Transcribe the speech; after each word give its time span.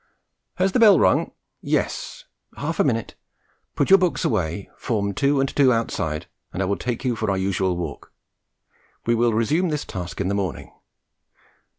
Has 0.55 0.71
the 0.71 0.79
bell 0.79 0.97
rung? 0.99 1.31
Yes, 1.61 2.25
half 2.57 2.79
a 2.79 2.83
minute! 2.83 3.13
Put 3.75 3.91
your 3.91 3.99
books 3.99 4.25
away, 4.25 4.67
form 4.75 5.13
two 5.13 5.39
and 5.39 5.47
two 5.55 5.71
outside, 5.71 6.25
and 6.51 6.59
I 6.59 6.65
will 6.65 6.75
take 6.75 7.05
you 7.05 7.15
for 7.15 7.29
our 7.29 7.37
usual 7.37 7.77
walk. 7.77 8.11
We 9.05 9.13
will 9.13 9.31
resume 9.35 9.69
this 9.69 9.85
task 9.85 10.19
in 10.19 10.27
the 10.27 10.33
morning. 10.33 10.71